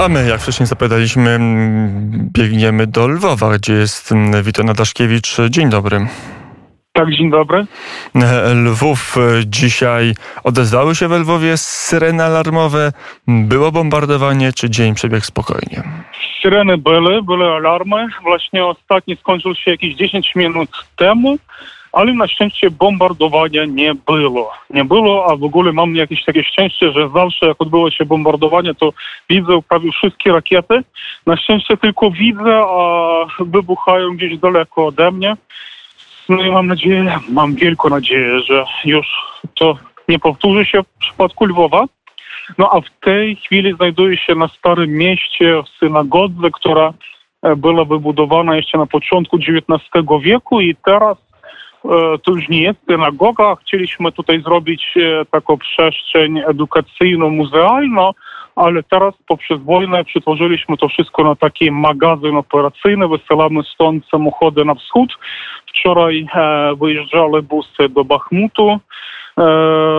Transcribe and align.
A 0.00 0.08
my, 0.08 0.28
jak 0.28 0.40
wcześniej 0.40 0.66
zapowiadaliśmy, 0.66 1.38
biegniemy 2.32 2.86
do 2.86 3.08
Lwowa, 3.08 3.58
gdzie 3.58 3.72
jest 3.72 4.14
Witold 4.42 4.72
Daszkiewicz. 4.72 5.36
Dzień 5.50 5.70
dobry. 5.70 6.06
Tak, 6.92 7.10
dzień 7.10 7.30
dobry. 7.30 7.66
Lwów 8.64 9.16
dzisiaj 9.46 10.14
odezwały 10.44 10.94
się 10.94 11.08
we 11.08 11.18
Lwowie 11.18 11.56
syreny 11.56 12.24
alarmowe. 12.24 12.92
Było 13.28 13.72
bombardowanie, 13.72 14.52
czy 14.52 14.70
dzień 14.70 14.94
przebiegł 14.94 15.24
spokojnie? 15.24 15.82
Syreny 16.42 16.78
były, 16.78 17.22
były 17.22 17.52
alarmy. 17.52 18.06
Właśnie 18.22 18.64
ostatni 18.64 19.16
skończył 19.16 19.54
się 19.54 19.70
jakieś 19.70 19.94
10 19.94 20.34
minut 20.34 20.70
temu 20.96 21.38
ale 21.92 22.14
na 22.14 22.28
szczęście 22.28 22.70
bombardowania 22.70 23.64
nie 23.64 23.94
było. 23.94 24.52
Nie 24.70 24.84
było, 24.84 25.26
a 25.30 25.36
w 25.36 25.44
ogóle 25.44 25.72
mam 25.72 25.96
jakieś 25.96 26.24
takie 26.24 26.44
szczęście, 26.44 26.92
że 26.92 27.08
zawsze 27.14 27.46
jak 27.46 27.62
odbyło 27.62 27.90
się 27.90 28.04
bombardowanie, 28.04 28.74
to 28.74 28.92
widzę 29.30 29.62
prawie 29.68 29.92
wszystkie 29.92 30.32
rakiety. 30.32 30.82
Na 31.26 31.36
szczęście 31.36 31.76
tylko 31.76 32.10
widzę, 32.10 32.58
a 32.58 33.26
wybuchają 33.40 34.16
gdzieś 34.16 34.38
daleko 34.38 34.86
ode 34.86 35.10
mnie. 35.10 35.36
No 36.28 36.42
i 36.42 36.50
mam 36.50 36.66
nadzieję, 36.66 37.18
mam 37.28 37.54
wielką 37.54 37.88
nadzieję, 37.88 38.40
że 38.40 38.64
już 38.84 39.06
to 39.54 39.76
nie 40.08 40.18
powtórzy 40.18 40.64
się 40.64 40.82
w 40.82 40.98
przypadku 40.98 41.44
Lwowa. 41.44 41.84
No 42.58 42.70
a 42.72 42.80
w 42.80 42.90
tej 43.00 43.36
chwili 43.36 43.74
znajduję 43.74 44.16
się 44.16 44.34
na 44.34 44.48
Starym 44.48 44.90
Mieście 44.90 45.62
w 45.62 45.78
synagodze, 45.78 46.50
która 46.52 46.92
e, 47.42 47.56
była 47.56 47.84
wybudowana 47.84 48.56
jeszcze 48.56 48.78
na 48.78 48.86
początku 48.86 49.36
XIX 49.36 49.82
wieku 50.22 50.60
i 50.60 50.76
teraz 50.84 51.18
to 52.22 52.32
już 52.32 52.48
nie 52.48 52.62
jest 52.62 52.78
synagoga. 52.90 53.56
Chcieliśmy 53.56 54.12
tutaj 54.12 54.42
zrobić 54.42 54.82
e, 54.96 55.24
taką 55.24 55.58
przestrzeń 55.58 56.38
edukacyjną, 56.38 57.30
muzealną, 57.30 58.10
ale 58.56 58.82
teraz 58.82 59.14
poprzez 59.26 59.60
wojnę 59.62 60.04
przetworzyliśmy 60.04 60.76
to 60.76 60.88
wszystko 60.88 61.24
na 61.24 61.36
taki 61.36 61.70
magazyn 61.70 62.36
operacyjny. 62.36 63.08
Wysyłamy 63.08 63.62
stąd 63.74 64.06
samochody 64.06 64.64
na 64.64 64.74
wschód. 64.74 65.18
Wczoraj 65.68 66.26
e, 66.34 66.74
wyjeżdżały 66.80 67.42
busy 67.42 67.88
do 67.88 68.04
Bachmutu, 68.04 68.80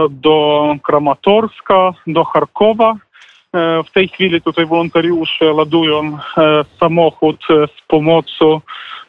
do 0.09 0.75
Kramatorska, 0.83 1.93
do 2.07 2.23
Charkowa. 2.23 2.95
W 3.85 3.91
tej 3.94 4.07
chwili 4.07 4.41
tutaj 4.41 4.66
wolontariusze 4.66 5.53
ładują 5.53 6.17
samochód 6.80 7.45
z 7.47 7.88
pomocą 7.88 8.61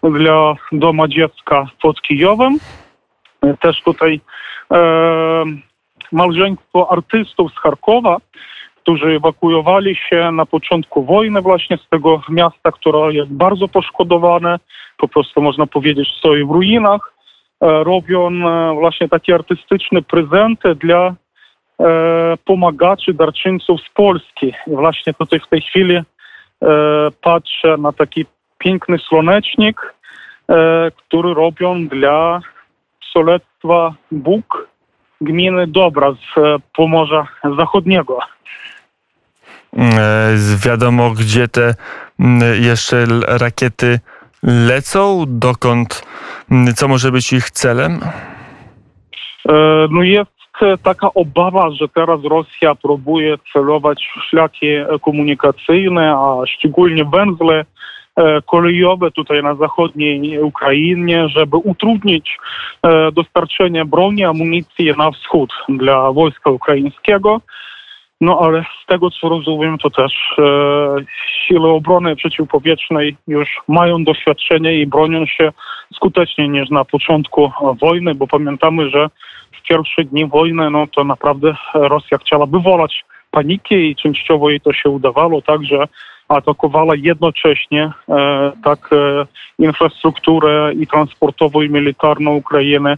dla 0.02 0.54
Doma 0.72 1.08
Dziecka 1.08 1.66
pod 1.82 2.02
Kijowem. 2.02 2.58
Też 3.60 3.82
tutaj 3.82 4.20
e, 4.72 5.44
małżeństwo 6.12 6.92
artystów 6.92 7.52
z 7.52 7.58
Charkowa, 7.58 8.16
którzy 8.76 9.06
ewakuowali 9.06 9.96
się 9.96 10.30
na 10.32 10.46
początku 10.46 11.04
wojny 11.04 11.40
właśnie 11.40 11.78
z 11.78 11.88
tego 11.88 12.22
miasta, 12.28 12.72
które 12.72 13.14
jest 13.14 13.32
bardzo 13.32 13.68
poszkodowane, 13.68 14.58
po 14.98 15.08
prostu 15.08 15.42
można 15.42 15.66
powiedzieć 15.66 16.08
stoi 16.18 16.44
w 16.44 16.50
ruinach, 16.50 17.14
e, 17.60 17.84
robią 17.84 18.28
e, 18.28 18.74
właśnie 18.74 19.08
takie 19.08 19.34
artystyczne 19.34 20.02
prezenty 20.02 20.74
dla 20.74 21.06
e, 21.06 21.14
pomagaczy, 22.44 23.14
darczyńców 23.14 23.80
z 23.80 23.90
Polski. 23.94 24.46
I 24.66 24.70
właśnie 24.70 25.14
tutaj 25.14 25.40
w 25.40 25.48
tej 25.48 25.60
chwili 25.60 25.96
e, 25.96 26.04
patrzę 27.22 27.76
na 27.78 27.92
taki 27.92 28.26
piękny 28.58 28.98
słonecznik, 28.98 29.94
e, 30.48 30.90
który 30.96 31.34
robią 31.34 31.88
dla 31.88 32.40
Solectwa 33.12 33.94
Bóg 34.10 34.68
gminy 35.20 35.66
Dobra 35.66 36.12
z 36.12 36.38
e, 36.38 36.56
Pomorza 36.76 37.26
Zachodniego. 37.58 38.18
E, 39.78 40.34
wiadomo, 40.64 41.10
gdzie 41.10 41.48
te 41.48 41.74
jeszcze 42.60 43.06
rakiety 43.26 44.00
lecą, 44.42 45.24
dokąd, 45.28 46.02
co 46.76 46.88
może 46.88 47.12
być 47.12 47.32
ich 47.32 47.50
celem? 47.50 48.00
No 49.90 50.02
jest 50.02 50.41
taka 50.82 51.14
obawa, 51.14 51.70
że 51.70 51.88
teraz 51.88 52.24
Rosja 52.24 52.74
próbuje 52.74 53.36
celować 53.52 54.08
w 54.16 54.30
szlaki 54.30 54.66
komunikacyjne, 55.00 56.12
a 56.12 56.46
szczególnie 56.46 57.04
węzle 57.04 57.64
E, 58.16 58.42
kolejowe 58.42 59.10
tutaj 59.10 59.42
na 59.42 59.54
zachodniej 59.54 60.42
Ukrainie, 60.42 61.28
żeby 61.28 61.56
utrudnić 61.56 62.38
e, 62.82 63.12
dostarczenie 63.12 63.84
broni, 63.84 64.24
amunicji 64.24 64.92
na 64.98 65.10
wschód 65.10 65.50
dla 65.68 66.12
wojska 66.12 66.50
ukraińskiego. 66.50 67.40
No 68.22 68.38
ale 68.40 68.64
z 68.82 68.86
tego 68.86 69.10
co 69.10 69.28
rozumiem, 69.28 69.78
to 69.78 69.90
też 69.90 70.12
e, 70.38 70.44
siły 71.46 71.70
obrony 71.70 72.16
przeciwpowietrznej 72.16 73.16
już 73.26 73.48
mają 73.68 74.04
doświadczenie 74.04 74.74
i 74.74 74.86
bronią 74.86 75.26
się 75.26 75.52
skuteczniej 75.94 76.50
niż 76.50 76.70
na 76.70 76.84
początku 76.84 77.52
wojny, 77.80 78.14
bo 78.14 78.26
pamiętamy, 78.26 78.90
że 78.90 79.08
w 79.52 79.68
pierwsze 79.68 80.04
dni 80.04 80.26
wojny 80.26 80.70
no 80.70 80.86
to 80.86 81.04
naprawdę 81.04 81.54
Rosja 81.74 82.18
chciała 82.18 82.46
wywołać 82.46 83.04
panikę 83.30 83.74
i 83.74 83.96
częściowo 83.96 84.50
jej 84.50 84.60
to 84.60 84.72
się 84.72 84.90
udawało, 84.90 85.42
także 85.42 85.88
atakowała 86.28 86.94
jednocześnie 86.96 87.92
e, 88.08 88.52
tak 88.64 88.90
e, 88.92 89.26
infrastrukturę 89.58 90.72
i 90.74 90.86
transportową 90.86 91.62
i 91.62 91.70
militarną 91.70 92.34
Ukrainy 92.34 92.90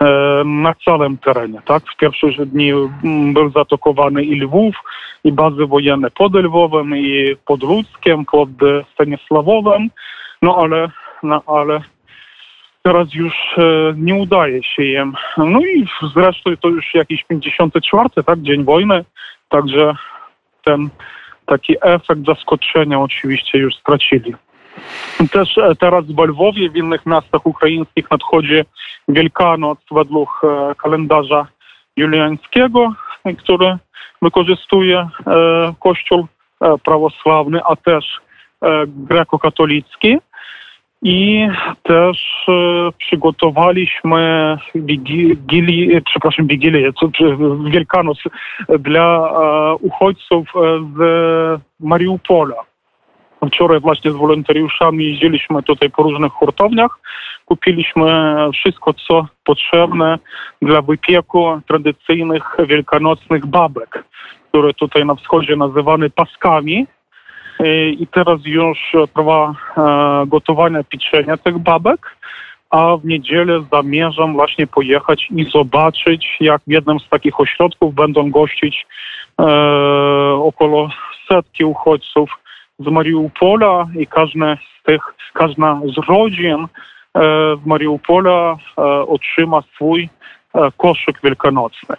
e, 0.00 0.04
na 0.44 0.74
całym 0.84 1.18
terenie. 1.18 1.60
Tak? 1.64 1.82
W 1.82 1.96
pierwszych 1.96 2.46
dni 2.46 2.70
mm, 2.70 3.34
był 3.34 3.50
zaatakowany 3.50 4.24
i 4.24 4.40
Lwów, 4.40 4.74
i 5.24 5.32
bazy 5.32 5.66
wojenne 5.66 6.10
pod 6.10 6.34
Lwowem, 6.34 6.96
i 6.96 7.36
pod 7.46 7.62
Ludzkiem, 7.62 8.24
pod 8.24 8.48
Stanisławowem, 8.94 9.90
no 10.42 10.56
ale, 10.56 10.90
no, 11.22 11.42
ale 11.46 11.80
teraz 12.82 13.14
już 13.14 13.34
nie 13.96 14.14
udaje 14.14 14.62
się 14.62 14.84
im. 14.84 15.12
No 15.36 15.60
i 15.60 15.86
zresztą 16.14 16.50
to 16.60 16.68
już 16.68 16.94
jakiś 16.94 17.24
54, 17.24 18.08
tak, 18.26 18.42
dzień 18.42 18.64
wojny, 18.64 19.04
także 19.48 19.94
ten 20.64 20.88
taki 21.48 21.76
efekt 21.82 22.20
zaskoczenia 22.26 23.00
oczywiście 23.00 23.58
już 23.58 23.74
stracili. 23.74 24.34
Też 25.32 25.58
e, 25.58 25.74
teraz 25.74 26.04
w 26.04 26.18
Lwowie, 26.18 26.70
w 26.70 26.76
innych 26.76 27.06
miastach 27.06 27.46
ukraińskich 27.46 28.10
nadchodzi 28.10 28.62
Wielkanoc 29.08 29.78
według 29.90 30.28
e, 30.44 30.74
kalendarza 30.74 31.46
juliańskiego, 31.96 32.92
który 33.38 33.78
wykorzystuje 34.22 34.98
e, 34.98 35.08
Kościół 35.80 36.26
prawosławny, 36.84 37.60
a 37.64 37.76
też 37.76 38.20
grekokatolicki. 38.86 40.18
I 41.02 41.48
też 41.82 42.46
e, 42.48 42.52
przygotowaliśmy 42.98 44.56
wigili, 44.74 46.00
przepraszam, 46.04 46.46
Wigilię, 46.46 46.92
Wielkanoc 47.70 48.18
dla 48.78 49.30
e, 49.30 49.74
uchodźców 49.74 50.48
e, 50.56 50.60
z 50.96 51.60
Mariupola. 51.80 52.56
Wczoraj 53.46 53.80
właśnie 53.80 54.10
z 54.10 54.14
wolontariuszami 54.14 55.04
jeździliśmy 55.04 55.62
tutaj 55.62 55.90
po 55.90 56.02
różnych 56.02 56.32
hurtowniach. 56.32 56.98
Kupiliśmy 57.44 58.36
wszystko, 58.54 58.94
co 58.94 59.26
potrzebne 59.44 60.18
dla 60.62 60.82
wypieku 60.82 61.60
tradycyjnych 61.66 62.56
wielkanocnych 62.68 63.46
babek, 63.46 64.04
które 64.50 64.74
tutaj 64.74 65.06
na 65.06 65.14
wschodzie 65.14 65.56
nazywane 65.56 66.10
paskami 66.10 66.86
i 67.90 68.06
teraz 68.06 68.40
już 68.44 68.92
trwa 69.14 69.54
e, 69.76 70.26
gotowanie 70.26 70.84
pieczenia 70.84 71.36
tych 71.36 71.58
babek, 71.58 72.16
a 72.70 72.96
w 72.96 73.04
niedzielę 73.04 73.64
zamierzam 73.72 74.32
właśnie 74.32 74.66
pojechać 74.66 75.28
i 75.30 75.44
zobaczyć, 75.44 76.36
jak 76.40 76.62
w 76.66 76.70
jednym 76.70 77.00
z 77.00 77.08
takich 77.08 77.40
ośrodków 77.40 77.94
będą 77.94 78.30
gościć 78.30 78.86
e, 79.40 79.44
około 80.34 80.90
setki 81.28 81.64
uchodźców 81.64 82.30
z 82.78 82.86
Mariupola 82.86 83.86
i 83.98 84.06
każda 84.06 84.56
z 84.56 84.82
tych, 84.86 85.02
każda 85.34 85.80
z 85.94 86.08
rodzin 86.08 86.64
e, 86.64 86.66
z 87.62 87.66
Mariupola 87.66 88.56
e, 88.78 88.82
otrzyma 89.06 89.62
swój 89.74 90.08
e, 90.54 90.70
koszyk 90.76 91.20
wielkanocny. 91.24 91.96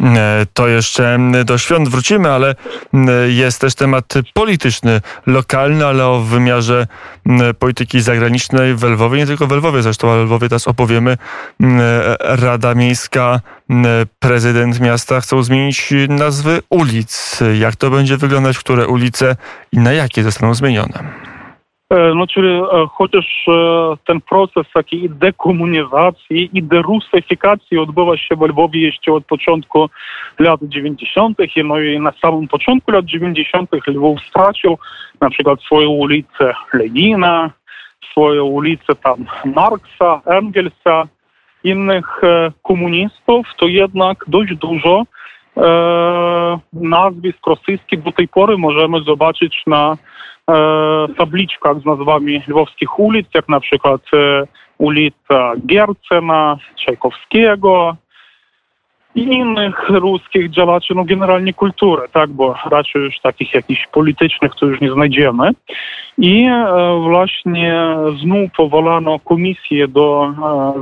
E, 0.00 0.46
to 0.52 0.68
jeszcze 0.68 1.18
do 1.44 1.58
świąt 1.58 1.88
wrócimy, 1.88 2.30
ale 2.30 2.54
jest 3.28 3.60
też 3.60 3.74
temat 3.74 4.14
polityczny, 4.32 5.00
lokalny, 5.26 5.86
ale 5.86 6.06
o 6.06 6.20
wymiarze 6.20 6.86
polityki 7.58 8.00
zagranicznej 8.00 8.74
w 8.74 8.82
Lwowie, 8.82 9.18
nie 9.18 9.26
tylko 9.26 9.46
w 9.46 9.52
Lwowie, 9.52 9.82
zresztą 9.82 10.08
o 10.08 10.22
Lwowie 10.22 10.48
teraz 10.48 10.68
opowiemy. 10.68 11.18
Rada 12.20 12.74
Miejska, 12.74 13.40
prezydent 14.18 14.80
miasta 14.80 15.20
chcą 15.20 15.42
zmienić 15.42 15.94
nazwy 16.08 16.62
ulic. 16.70 17.40
Jak 17.60 17.76
to 17.76 17.90
będzie 17.90 18.16
wyglądać, 18.16 18.58
które 18.58 18.86
ulice 18.86 19.36
i 19.72 19.78
na 19.78 19.92
jakie 19.92 20.22
zostaną 20.22 20.54
zmienione? 20.54 21.35
No, 21.90 22.26
czyli 22.26 22.60
chociaż 22.90 23.46
ten 24.06 24.20
proces 24.20 24.66
takiej 24.74 25.10
dekomunizacji 25.10 26.50
i 26.52 26.62
derusyfikacji 26.62 27.78
odbywa 27.78 28.16
się 28.16 28.36
w 28.36 28.42
Lwowie 28.42 28.80
jeszcze 28.80 29.12
od 29.12 29.26
początku 29.26 29.90
lat 30.38 30.60
90. 30.62 31.38
No 31.64 31.80
i 31.80 32.00
na 32.00 32.12
samym 32.22 32.48
początku 32.48 32.90
lat 32.90 33.04
90. 33.04 33.70
Lwów 33.86 34.20
stracił 34.20 34.78
na 35.20 35.30
przykład 35.30 35.60
swoją 35.60 35.88
ulicę 35.90 36.54
Lenina, 36.72 37.50
swoją 38.10 38.44
ulicę 38.44 38.94
tam 39.02 39.24
Marksa, 39.44 40.20
Engelsa, 40.26 41.08
innych 41.64 42.20
komunistów, 42.62 43.46
to 43.56 43.66
jednak 43.66 44.24
dość 44.28 44.54
dużo 44.54 45.02
nazwisk 46.72 47.46
rosyjskich 47.46 48.02
do 48.02 48.12
tej 48.12 48.28
pory 48.28 48.58
możemy 48.58 49.00
zobaczyć 49.00 49.62
na 49.66 49.96
tabliczkach 51.18 51.80
z 51.80 51.84
nazwami 51.84 52.42
lwowskich 52.48 52.98
ulic, 52.98 53.26
jak 53.34 53.48
na 53.48 53.60
przykład 53.60 54.00
ulica 54.78 55.52
Giercena, 55.66 56.58
Czajkowskiego 56.86 57.96
i 59.16 59.22
innych 59.22 59.88
ruskich 59.88 60.50
działaczy, 60.50 60.94
no 60.94 61.04
generalnie 61.04 61.52
kultury, 61.52 62.02
tak, 62.12 62.30
bo 62.30 62.54
raczej 62.70 63.02
już 63.02 63.20
takich 63.20 63.54
jakichś 63.54 63.86
politycznych 63.86 64.52
to 64.60 64.66
już 64.66 64.80
nie 64.80 64.92
znajdziemy. 64.92 65.50
I 66.18 66.48
właśnie 67.02 67.96
znów 68.22 68.50
powołano 68.56 69.18
komisję 69.18 69.88
do 69.88 70.34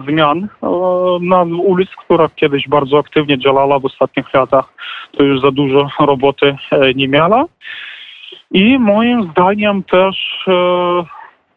zmian 0.08 0.48
nazw 1.20 1.52
ulic, 1.52 1.90
która 1.90 2.28
kiedyś 2.36 2.68
bardzo 2.68 2.98
aktywnie 2.98 3.38
działała 3.38 3.78
w 3.78 3.84
ostatnich 3.84 4.34
latach, 4.34 4.74
to 5.16 5.22
już 5.22 5.40
za 5.40 5.50
dużo 5.50 5.88
roboty 6.00 6.56
nie 6.94 7.08
miała. 7.08 7.44
I 8.50 8.78
moim 8.78 9.30
zdaniem 9.30 9.82
też 9.82 10.44
e, 10.48 10.52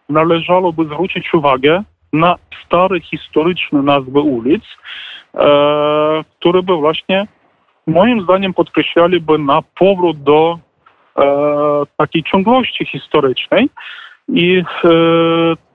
należałoby 0.09 0.85
zwrócić 0.85 1.33
uwagę 1.33 1.83
na 2.19 2.36
stare 2.66 3.00
historyczne 3.00 3.81
nazwy 3.81 4.19
ulic, 4.19 4.64
e, 5.34 6.24
które 6.40 6.64
by 6.64 6.75
właśnie 6.75 7.28
moim 7.88 8.22
zdaniem 8.22 8.54
podkreślaliby 8.54 9.38
na 9.38 9.62
powrót 9.80 10.24
do 10.24 10.60
e, 11.18 11.24
takiej 11.98 12.24
ciągłości 12.24 12.86
historycznej. 12.86 13.69
I 14.28 14.58
e, 14.58 14.64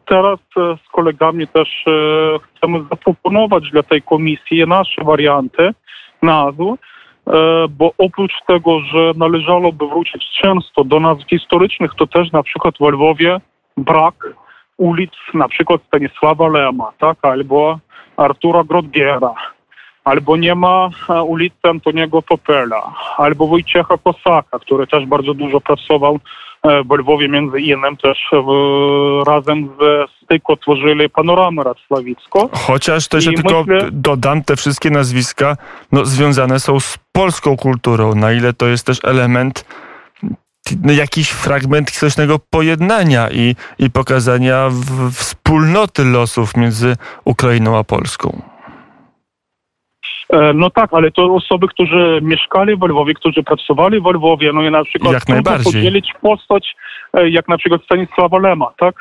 teraz 0.06 0.38
e, 0.56 0.76
z 0.86 0.92
kolegami 0.92 1.48
też 1.48 1.84
e, 1.86 1.90
chcemy 2.38 2.84
zaproponować 2.90 3.70
dla 3.70 3.82
tej 3.82 4.02
komisji 4.02 4.66
nasze 4.66 5.04
warianty 5.04 5.70
nazw, 6.22 6.58
E, 7.26 7.68
bo 7.68 7.92
oprócz 7.98 8.32
tego, 8.46 8.80
że 8.80 9.12
należałoby 9.16 9.86
wrócić 9.86 10.24
często 10.42 10.84
do 10.84 11.00
nazw 11.00 11.28
historycznych, 11.28 11.90
to 11.98 12.06
też 12.06 12.32
na 12.32 12.42
przykład 12.42 12.74
w 12.80 12.92
Lwowie 12.92 13.40
brak 13.76 14.14
ulic, 14.82 15.12
na 15.34 15.48
przykład 15.48 15.80
Stanisława 15.86 16.48
Lema, 16.48 16.92
tak, 16.98 17.18
albo 17.22 17.78
Artura 18.16 18.64
Grodgiera, 18.64 19.34
albo 20.04 20.36
nie 20.36 20.54
ma 20.54 20.88
e, 21.08 21.22
ulicy 21.22 21.56
Antoniego 21.62 22.22
Popela, 22.22 22.94
albo 23.16 23.46
Wojciecha 23.46 23.94
Kosaka, 24.04 24.58
który 24.58 24.86
też 24.86 25.06
bardzo 25.06 25.34
dużo 25.34 25.60
pracował 25.60 26.18
e, 26.62 26.82
w 26.84 26.90
Lwowie, 26.98 27.28
między 27.28 27.60
innymi 27.60 27.96
też 27.96 28.18
w, 28.32 28.48
razem 29.26 29.68
z 29.78 30.10
Styko 30.24 30.56
tworzyli 30.56 31.10
panoramę 31.10 31.62
Racławicko. 31.62 32.48
Chociaż 32.52 33.08
też 33.08 33.26
ja 33.26 33.32
tylko 33.32 33.64
myślę... 33.66 33.88
dodam, 33.92 34.42
te 34.44 34.56
wszystkie 34.56 34.90
nazwiska 34.90 35.56
no, 35.92 36.04
związane 36.04 36.60
są 36.60 36.80
z 36.80 36.98
polską 37.12 37.56
kulturą, 37.56 38.14
na 38.14 38.32
ile 38.32 38.52
to 38.52 38.66
jest 38.66 38.86
też 38.86 38.98
element 39.04 39.64
jakiś 40.84 41.30
fragment 41.30 41.90
historycznego 41.90 42.38
pojednania 42.50 43.28
i, 43.30 43.54
i 43.78 43.90
pokazania 43.90 44.68
w, 44.70 45.10
wspólnoty 45.10 46.04
losów 46.04 46.56
między 46.56 46.96
Ukrainą 47.24 47.78
a 47.78 47.84
Polską. 47.84 48.42
E, 50.32 50.52
no 50.52 50.70
tak, 50.70 50.94
ale 50.94 51.10
to 51.10 51.34
osoby, 51.34 51.68
którzy 51.68 52.20
mieszkali 52.22 52.76
w 52.76 52.82
Lwowie, 52.82 53.14
którzy 53.14 53.42
pracowali 53.42 54.00
w 54.00 54.06
Lwowie, 54.06 54.52
no 54.52 54.62
i 54.62 54.70
na 54.70 54.84
przykład 54.84 55.12
jak 55.12 55.28
najbardziej. 55.28 55.72
podzielić 55.72 56.12
postać, 56.20 56.74
e, 57.14 57.30
jak 57.30 57.48
na 57.48 57.58
przykład 57.58 57.82
Stanisława 57.84 58.38
Lema, 58.38 58.72
tak? 58.78 58.94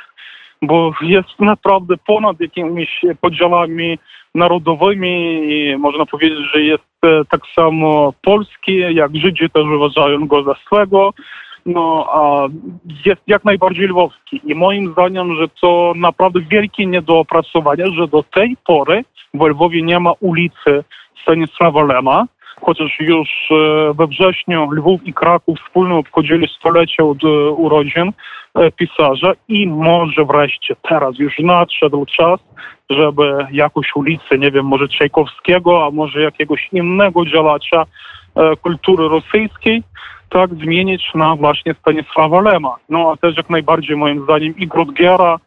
Bo 0.62 0.94
jest 1.02 1.40
naprawdę 1.40 1.96
ponad 2.08 2.40
jakimiś 2.40 3.02
podziałami 3.22 3.98
narodowymi 4.36 5.42
i 5.54 5.78
można 5.78 6.06
powiedzieć, 6.06 6.40
że 6.54 6.62
jest 6.62 6.84
e, 7.06 7.26
tak 7.30 7.42
samo 7.56 8.14
polski, 8.22 8.80
jak 8.94 9.16
Żydzi 9.16 9.50
też 9.50 9.64
uważają 9.64 10.28
go 10.28 10.44
za 10.44 10.56
swego, 10.66 11.14
no, 11.66 12.08
jest 13.06 13.22
jak 13.28 13.44
najbardziej 13.44 13.88
lwowski. 13.88 14.42
I 14.44 14.56
moim 14.56 14.92
zdaniem, 14.92 15.36
że 15.36 15.48
to 15.62 15.94
naprawdę 15.96 16.40
wielkie 16.40 16.86
niedoopracowanie, 16.86 17.86
że 17.88 18.08
do 18.08 18.24
tej 18.24 18.58
pory 18.66 19.04
w 19.34 19.46
Lwowie 19.46 19.82
nie 19.82 20.00
ma 20.00 20.12
ulicy 20.20 20.84
Stanisława 21.22 21.84
Lema, 21.84 22.26
chociaż 22.62 23.00
już 23.00 23.30
e, 23.52 23.94
we 23.94 24.08
wrześniu 24.08 24.72
Lwów 24.72 25.08
i 25.08 25.14
Kraków 25.14 25.60
wspólnie 25.60 25.96
obchodzili 25.96 26.48
stulecie 26.48 27.04
od 27.04 27.24
e, 27.24 27.28
urodzin 27.50 28.12
e, 28.56 28.72
pisarza 28.72 29.32
i 29.48 29.68
może 29.68 30.26
wreszcie 30.26 30.76
teraz 30.90 31.20
już 31.20 31.40
nadszedł 31.40 32.06
czas, 32.06 32.40
żeby 32.90 33.48
jakąś 33.52 33.96
ulicę, 33.96 34.38
nie 34.38 34.52
wiem, 34.52 34.66
może 34.66 34.88
Czajkowskiego, 34.88 35.86
a 35.86 35.92
może 35.92 36.22
jakiegoś 36.22 36.70
innego 36.72 37.26
działacza 37.26 37.86
kultury 38.62 39.08
rosyjskiej, 39.08 39.84
tak 40.32 40.54
zmienić 40.54 41.04
na 41.16 41.36
właśnie 41.36 41.74
Stanisława 41.74 42.42
Lema. 42.42 42.76
No 42.90 43.12
a 43.12 43.18
też 43.18 43.38
jak 43.38 43.50
najbardziej 43.50 43.98
moim 43.98 44.24
zdaniem 44.24 44.58
i 44.58 44.68
Grudgiera, 44.68 45.40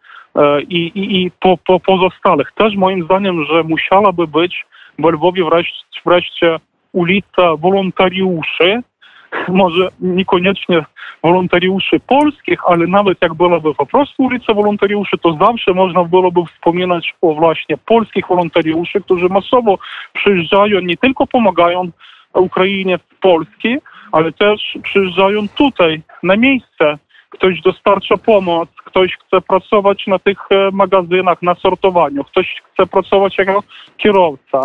i, 0.69 0.77
i, 0.77 1.23
i 1.23 1.31
po, 1.31 1.59
po 1.67 1.81
pozostałych. 1.81 2.53
Też 2.53 2.77
moim 2.77 3.05
zdaniem, 3.05 3.45
że 3.45 3.63
musiałaby 3.63 4.27
być 4.27 4.67
w 4.99 5.05
Lwowie 5.05 5.45
wreszcie, 5.45 6.01
wreszcie 6.07 6.57
ulica 6.93 7.57
wolontariuszy, 7.57 8.81
może 9.49 9.89
niekoniecznie 10.01 10.85
wolontariuszy 11.23 12.01
polskich, 12.07 12.59
ale 12.67 12.87
nawet 12.87 13.19
jak 13.23 13.35
byłaby 13.35 13.75
po 13.75 13.87
prostu 13.87 14.23
ulica 14.23 14.55
wolontariuszy, 14.55 15.19
to 15.19 15.37
zawsze 15.41 15.75
można 15.75 16.05
byłoby 16.05 16.41
wspominać 16.55 17.15
o 17.23 17.35
właśnie 17.35 17.77
polskich 17.77 18.29
wolontariuszy, 18.29 19.01
którzy 19.01 19.29
masowo 19.29 19.79
przyjeżdżają, 20.13 20.81
nie 20.81 20.97
tylko 20.97 21.27
pomagają 21.27 21.91
Ukrainie 22.35 22.99
w 22.99 23.21
Polsce, 23.21 23.69
ale 24.15 24.33
też 24.33 24.79
przyjeżdżają 24.83 25.49
tutaj, 25.49 26.03
na 26.23 26.37
miejsce. 26.37 26.99
Ktoś 27.31 27.61
dostarcza 27.61 28.17
pomoc, 28.17 28.69
ktoś 28.85 29.17
chce 29.17 29.41
pracować 29.41 30.07
na 30.07 30.19
tych 30.19 30.39
e, 30.51 30.71
magazynach, 30.73 31.43
na 31.43 31.55
sortowaniu, 31.55 32.25
ktoś 32.25 32.63
chce 32.73 32.87
pracować 32.87 33.39
jako 33.39 33.63
kierowca. 33.97 34.61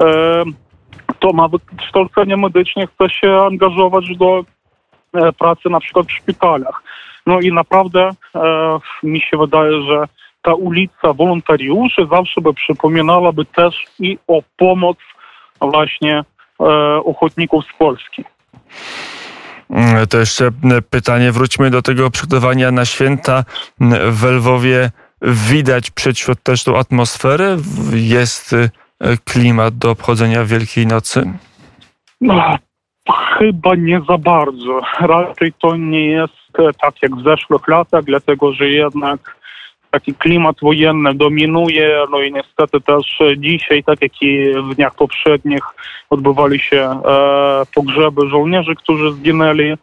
E, 0.00 0.42
kto 1.06 1.32
ma 1.32 1.48
wykształcenie 1.48 2.36
medyczne, 2.36 2.86
chce 2.86 3.10
się 3.10 3.32
angażować 3.32 4.16
do 4.16 4.44
e, 5.14 5.32
pracy 5.32 5.70
na 5.70 5.80
przykład 5.80 6.06
w 6.06 6.12
szpitalach. 6.12 6.82
No 7.26 7.40
i 7.40 7.52
naprawdę 7.52 8.10
mi 9.02 9.20
się 9.20 9.36
wydaje, 9.38 9.82
że 9.82 10.04
ta 10.42 10.54
ulica 10.54 11.12
wolontariuszy 11.12 12.06
zawsze 12.10 12.40
by 12.40 12.54
przypominałaby 12.54 13.44
też 13.44 13.84
i 14.00 14.18
o 14.26 14.42
pomoc 14.56 14.96
właśnie 15.60 16.24
ochotników 17.04 17.64
z 17.64 17.78
Polski. 17.78 18.24
Mm, 19.70 20.06
to 20.06 20.18
jeszcze 20.18 20.50
mm, 20.64 20.82
pytanie, 20.90 21.32
wróćmy 21.32 21.70
do 21.70 21.82
tego 21.82 22.10
przygotowania 22.10 22.70
na 22.70 22.84
święta 22.84 23.44
w 24.10 24.24
Lwowie. 24.24 24.90
Widać 25.22 25.90
przedświąteczną 25.90 26.78
atmosferę? 26.78 27.56
Jest 27.92 28.52
y, 28.52 28.70
klimat 29.24 29.78
do 29.78 29.90
obchodzenia 29.90 30.44
Wielkiej 30.44 30.86
Nocy? 30.86 31.32
No, 32.20 32.56
chyba 33.38 33.74
nie 33.74 34.00
za 34.08 34.18
bardzo. 34.18 34.80
Raczej 35.00 35.52
to 35.52 35.76
nie 35.76 36.06
jest 36.06 36.58
e, 36.58 36.72
tak 36.80 36.94
jak 37.02 37.16
w 37.16 37.24
zeszłych 37.24 37.68
latach, 37.68 38.04
dlatego 38.04 38.52
że 38.52 38.68
jednak 38.68 39.36
taki 39.94 40.14
klimat 40.14 40.56
wojenny 40.62 41.14
dominuje, 41.14 42.04
no 42.10 42.22
i 42.22 42.32
niestety 42.32 42.80
też 42.80 43.18
dzisiaj, 43.36 43.84
tak 43.84 44.02
jak 44.02 44.22
i 44.22 44.52
w 44.70 44.74
dniach 44.74 44.94
poprzednich, 44.94 45.64
odbywali 46.10 46.58
się 46.58 46.80
e, 46.80 47.62
pogrzeby 47.74 48.28
żołnierzy, 48.28 48.74
którzy 48.74 49.12
zginęli 49.12 49.74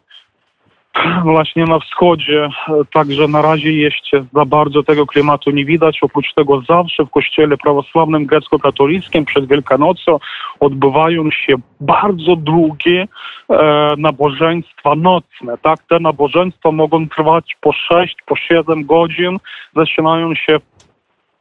właśnie 1.24 1.64
na 1.64 1.78
wschodzie, 1.78 2.48
także 2.92 3.28
na 3.28 3.42
razie 3.42 3.72
jeszcze 3.72 4.24
za 4.32 4.44
bardzo 4.44 4.82
tego 4.82 5.06
klimatu 5.06 5.50
nie 5.50 5.64
widać. 5.64 5.98
Oprócz 6.02 6.34
tego 6.34 6.62
zawsze 6.68 7.04
w 7.04 7.10
kościele 7.10 7.56
prawosławnym 7.56 8.26
grecko-katolickim 8.26 9.24
przed 9.24 9.48
Wielkanocą 9.48 10.18
odbywają 10.60 11.30
się 11.30 11.54
bardzo 11.80 12.36
długie 12.36 13.08
e, 13.50 13.94
nabożeństwa 13.98 14.94
nocne. 14.94 15.58
Tak? 15.62 15.78
Te 15.88 16.00
nabożeństwa 16.00 16.72
mogą 16.72 17.08
trwać 17.08 17.56
po 17.60 17.72
6, 17.72 18.16
po 18.26 18.36
7 18.36 18.84
godzin, 18.84 19.38
zaczynają 19.76 20.34
się 20.34 20.60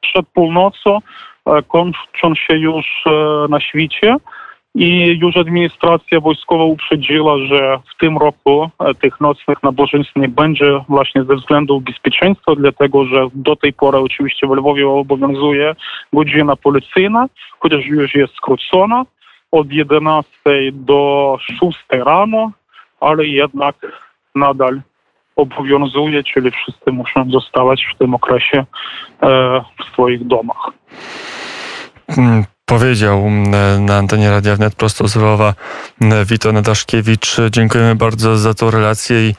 przed 0.02 0.28
północą, 0.28 1.00
e, 1.46 1.64
kończą 1.64 2.36
się 2.36 2.58
już 2.58 2.86
e, 3.06 3.12
na 3.50 3.60
świcie. 3.60 4.16
I 4.76 5.20
już 5.22 5.38
administracja 5.38 6.20
wojskowa 6.20 6.64
uprzedziła, 6.64 7.38
że 7.38 7.80
w 7.96 8.00
tym 8.00 8.18
roku 8.18 8.70
e, 8.80 8.94
tych 8.94 9.22
nocnych 9.22 9.64
nabożeństw 9.64 10.16
nie 10.16 10.28
będzie 10.28 10.84
właśnie 10.90 11.24
ze 11.24 11.36
względu 11.36 11.82
bezpieczeństwa, 11.82 12.56
dlatego 12.56 13.06
że 13.06 13.28
do 13.34 13.56
tej 13.56 13.74
pory 13.74 13.98
oczywiście 13.98 14.48
w 14.48 14.52
Lwowie 14.52 14.90
obowiązuje 14.90 15.76
godzina 16.14 16.56
policyjna, 16.56 17.26
chociaż 17.60 17.86
już 17.86 18.16
jest 18.16 18.34
skrócona 18.34 19.06
od 19.52 19.72
11 19.72 20.32
do 20.72 21.38
6 21.40 21.62
rano, 21.90 22.52
ale 23.00 23.26
jednak 23.26 23.76
nadal 24.36 24.82
obowiązuje, 25.36 26.24
czyli 26.24 26.52
wszyscy 26.52 26.92
muszą 26.92 27.30
zostawać 27.32 27.86
w 27.96 27.98
tym 27.98 28.14
okresie 28.14 28.66
e, 29.22 29.62
w 29.80 29.84
swoich 29.94 30.28
domach. 30.28 30.72
Powiedział 32.72 33.30
na 33.80 33.98
antenie 33.98 34.30
Radia 34.30 34.56
Wnet 34.56 34.76
prosto 34.76 35.08
z 35.08 35.16
Lwowa 35.16 35.54
Wito 36.26 36.52
Nadaszkiewicz. 36.52 37.38
Dziękujemy 37.50 37.96
bardzo 37.96 38.38
za 38.38 38.54
tą 38.54 38.72
relację 38.72 39.30
i 39.30 39.36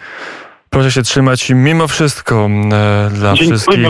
proszę 0.70 0.92
się 0.92 1.02
trzymać 1.02 1.50
mimo 1.50 1.88
wszystko 1.88 2.48
dla 3.10 3.34
Dziękuję, 3.34 3.58
wszystkich, 3.58 3.86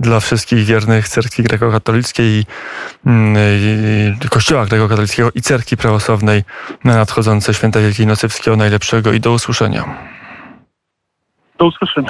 dla 0.00 0.20
wszystkich 0.20 0.64
wiernych 0.64 1.08
cerkwi 1.08 1.42
grekokatolickiej 1.42 2.26
i, 2.26 2.44
mm, 3.06 3.36
i 4.24 4.28
kościoła 4.28 4.66
grekokatolickiego 4.66 5.30
i 5.34 5.40
cerkwi 5.40 5.76
prawosławnej 5.76 6.42
na 6.84 6.96
nadchodzące 6.96 7.54
święta 7.54 7.80
Wielkiej 7.80 8.06
Nocy. 8.06 8.28
Wszystkiego 8.28 8.56
najlepszego 8.56 9.12
i 9.12 9.20
do 9.20 9.32
usłyszenia. 9.32 9.84
Do 11.58 11.66
usłyszenia. 11.66 11.90